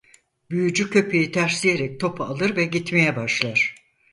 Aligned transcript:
Büyücü 0.49 0.89
köpeği 0.89 1.31
tersleyerek 1.31 1.99
topu 1.99 2.23
alır 2.23 2.55
ve 2.55 2.65
gitmeye 2.65 3.15
başlar. 3.15 3.75